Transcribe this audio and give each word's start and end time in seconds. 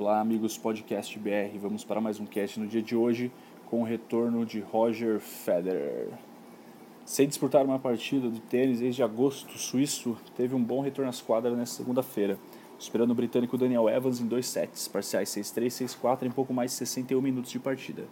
Olá, 0.00 0.20
amigos 0.20 0.56
podcast 0.56 1.18
BR. 1.18 1.58
Vamos 1.60 1.82
para 1.82 2.00
mais 2.00 2.20
um 2.20 2.24
cast 2.24 2.60
no 2.60 2.68
dia 2.68 2.80
de 2.80 2.94
hoje 2.94 3.32
com 3.66 3.80
o 3.80 3.84
retorno 3.84 4.46
de 4.46 4.60
Roger 4.60 5.18
Federer. 5.18 6.10
Sem 7.04 7.26
disputar 7.26 7.64
uma 7.64 7.80
partida 7.80 8.30
de 8.30 8.38
tênis 8.42 8.78
desde 8.78 9.02
agosto, 9.02 9.56
o 9.56 9.58
suíço 9.58 10.16
teve 10.36 10.54
um 10.54 10.62
bom 10.62 10.82
retorno 10.82 11.10
às 11.10 11.20
quadras 11.20 11.58
nesta 11.58 11.78
segunda-feira, 11.78 12.38
superando 12.78 13.10
o 13.10 13.14
britânico 13.16 13.58
Daniel 13.58 13.88
Evans 13.88 14.20
em 14.20 14.28
dois 14.28 14.46
sets, 14.46 14.86
parciais 14.86 15.30
6-3 15.30 15.64
e 15.64 15.84
6-4 15.86 16.26
em 16.26 16.30
pouco 16.30 16.54
mais 16.54 16.70
de 16.70 16.76
61 16.76 17.20
minutos 17.20 17.50
de 17.50 17.58
partida. 17.58 18.04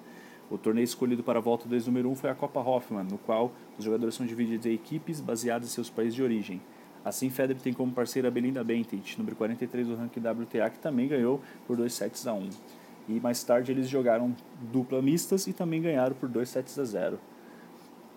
O 0.50 0.58
torneio 0.58 0.84
escolhido 0.84 1.22
para 1.22 1.38
a 1.38 1.42
volta 1.42 1.68
do 1.68 1.86
número 1.86 2.10
1 2.10 2.16
foi 2.16 2.30
a 2.30 2.34
Copa 2.34 2.58
Hoffman, 2.58 3.04
no 3.04 3.16
qual 3.16 3.52
os 3.78 3.84
jogadores 3.84 4.16
são 4.16 4.26
divididos 4.26 4.66
em 4.66 4.72
equipes 4.72 5.20
baseadas 5.20 5.68
em 5.68 5.70
seus 5.70 5.88
países 5.88 6.16
de 6.16 6.22
origem. 6.24 6.60
Assim, 7.06 7.30
Federer 7.30 7.62
tem 7.62 7.72
como 7.72 7.92
parceira 7.92 8.32
Belinda 8.32 8.64
Bencic, 8.64 9.16
número 9.16 9.36
43 9.36 9.86
do 9.86 9.94
ranking 9.94 10.18
WTA, 10.18 10.68
que 10.68 10.80
também 10.80 11.06
ganhou 11.06 11.40
por 11.64 11.76
2 11.76 11.94
sets 11.94 12.26
a 12.26 12.32
1. 12.32 12.50
E 13.08 13.20
mais 13.20 13.44
tarde 13.44 13.70
eles 13.70 13.88
jogaram 13.88 14.34
dupla 14.72 15.00
mistas 15.00 15.46
e 15.46 15.52
também 15.52 15.80
ganharam 15.80 16.16
por 16.16 16.28
2 16.28 16.48
sets 16.48 16.76
a 16.76 16.84
0. 16.84 17.20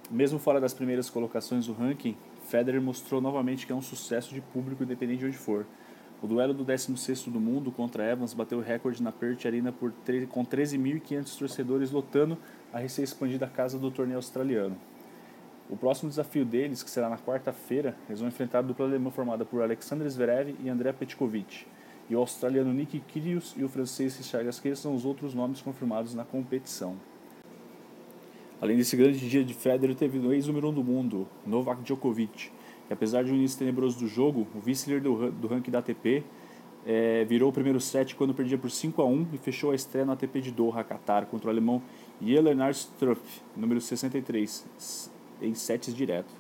Mesmo 0.10 0.40
fora 0.40 0.60
das 0.60 0.74
primeiras 0.74 1.08
colocações 1.08 1.68
do 1.68 1.74
ranking, 1.74 2.18
Federer 2.48 2.82
mostrou 2.82 3.22
novamente 3.22 3.68
que 3.68 3.72
é 3.72 3.76
um 3.76 3.82
sucesso 3.82 4.34
de 4.34 4.42
público 4.42 4.84
independente 4.84 5.20
de 5.20 5.28
onde 5.28 5.38
for. 5.38 5.68
O 6.20 6.26
duelo 6.26 6.52
do 6.52 6.66
16º 6.66 7.30
do 7.32 7.40
mundo 7.40 7.72
contra 7.72 8.04
Evans 8.04 8.34
bateu 8.34 8.58
o 8.58 8.62
recorde 8.62 9.04
na 9.04 9.12
Perth 9.12 9.46
Arena 9.46 9.72
por, 9.72 9.94
com 10.30 10.44
13.500 10.44 11.38
torcedores 11.38 11.92
lotando 11.92 12.40
a 12.74 12.80
recém-expandida 12.80 13.46
casa 13.46 13.78
do 13.78 13.92
torneio 13.92 14.18
australiano. 14.18 14.76
O 15.70 15.78
próximo 15.78 16.10
desafio 16.10 16.44
deles, 16.44 16.82
que 16.82 16.90
será 16.90 17.08
na 17.08 17.18
quarta-feira, 17.18 17.96
eles 18.08 18.20
vão 18.20 18.28
enfrentar 18.28 18.60
a 18.60 18.62
dupla 18.64 18.88
alemã 18.88 19.12
formada 19.12 19.46
por 19.46 19.62
Alexander 19.62 20.10
Zverev 20.10 20.56
e 20.64 20.68
André 20.68 20.92
Petkovic. 20.92 21.68
E 22.10 22.16
o 22.16 22.20
australiano 22.20 22.74
Nick 22.74 23.00
Kyrgios 23.02 23.54
e 23.56 23.64
o 23.64 23.70
francês 23.70 24.18
Richard 24.18 24.48
Gasquet 24.48 24.76
são 24.76 24.96
os 24.96 25.06
outros 25.06 25.36
nomes 25.36 25.62
confirmados 25.62 26.16
na 26.16 26.26
competição. 26.26 26.96
Além 28.60 28.78
desse 28.78 28.98
grande 28.98 29.30
dia 29.30 29.44
de 29.44 29.54
Federer, 29.54 29.96
teve 29.96 30.18
o 30.18 30.34
ex-número 30.34 30.70
1 30.70 30.74
do 30.74 30.84
mundo, 30.84 31.28
Novak 31.46 31.84
Djokovic, 31.84 32.52
que 32.88 32.94
apesar 32.94 33.24
de 33.24 33.32
um 33.32 33.36
início 33.36 33.60
tenebroso 33.60 34.00
do 34.00 34.08
jogo, 34.08 34.48
o 34.56 34.60
vice-líder 34.60 35.02
do, 35.02 35.32
do 35.32 35.48
ranking 35.48 35.70
da 35.70 35.80
ATP 35.80 36.24
é, 36.84 37.24
virou 37.26 37.52
o 37.52 37.54
primeiro 37.54 37.80
set 37.80 38.16
quando 38.16 38.34
perdia 38.34 38.58
por 38.58 38.72
5 38.72 39.00
a 39.04 39.06
1 39.06 39.28
e 39.34 39.38
fechou 39.38 39.70
a 39.70 39.76
estreia 39.76 40.04
no 40.04 40.14
ATP 40.14 40.42
de 40.42 40.52
Doha, 40.52 40.84
Qatar, 40.84 41.28
contra 41.28 41.48
o 41.48 41.52
alemão 41.52 41.80
Jelenard 42.20 42.76
Struff, 42.76 43.22
número 43.56 43.80
63, 43.80 44.66
em 45.42 45.54
sets 45.54 45.94
direto. 45.94 46.32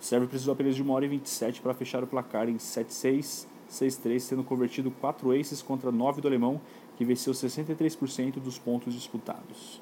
O 0.00 0.04
serve 0.04 0.26
precisou 0.26 0.52
apenas 0.52 0.74
de 0.74 0.82
1 0.82 0.90
hora 0.90 1.04
e 1.04 1.08
27 1.08 1.60
para 1.60 1.74
fechar 1.74 2.02
o 2.02 2.06
placar 2.06 2.48
em 2.48 2.56
7-6, 2.56 3.46
6-3, 3.70 4.18
sendo 4.18 4.42
convertido 4.44 4.90
4 4.90 5.32
aces 5.38 5.62
contra 5.62 5.92
9 5.92 6.20
do 6.20 6.28
alemão, 6.28 6.60
que 6.96 7.04
venceu 7.04 7.32
63% 7.32 8.40
dos 8.40 8.58
pontos 8.58 8.94
disputados. 8.94 9.80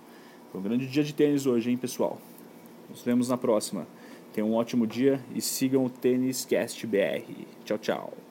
Foi 0.50 0.60
um 0.60 0.64
grande 0.64 0.86
dia 0.86 1.04
de 1.04 1.12
tênis 1.14 1.46
hoje, 1.46 1.70
hein, 1.70 1.76
pessoal? 1.76 2.18
Nos 2.88 3.02
vemos 3.02 3.28
na 3.28 3.36
próxima. 3.36 3.86
Tenham 4.32 4.50
um 4.50 4.54
ótimo 4.54 4.86
dia 4.86 5.20
e 5.34 5.40
sigam 5.40 5.84
o 5.84 5.90
Tênis 5.90 6.44
Cast 6.44 6.86
BR. 6.86 7.46
Tchau, 7.64 7.78
tchau. 7.78 8.27